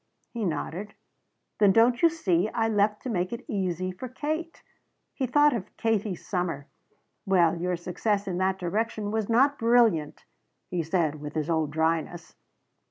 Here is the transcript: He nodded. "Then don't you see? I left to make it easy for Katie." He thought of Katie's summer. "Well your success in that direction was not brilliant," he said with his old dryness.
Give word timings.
He 0.31 0.45
nodded. 0.45 0.95
"Then 1.59 1.71
don't 1.73 2.01
you 2.01 2.09
see? 2.09 2.49
I 2.55 2.67
left 2.67 3.03
to 3.03 3.09
make 3.11 3.31
it 3.31 3.45
easy 3.47 3.91
for 3.91 4.09
Katie." 4.09 4.51
He 5.13 5.27
thought 5.27 5.53
of 5.55 5.77
Katie's 5.77 6.27
summer. 6.27 6.65
"Well 7.27 7.55
your 7.55 7.75
success 7.75 8.27
in 8.27 8.39
that 8.39 8.57
direction 8.57 9.11
was 9.11 9.29
not 9.29 9.59
brilliant," 9.59 10.25
he 10.71 10.81
said 10.81 11.21
with 11.21 11.35
his 11.35 11.51
old 11.51 11.69
dryness. 11.69 12.35